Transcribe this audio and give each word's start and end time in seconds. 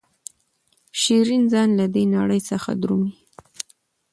شیرین 0.99 1.43
ځان 1.51 1.69
له 1.79 1.85
دې 1.93 2.03
نړۍ 2.15 2.39
څخه 2.49 2.71
درومي. 2.81 3.13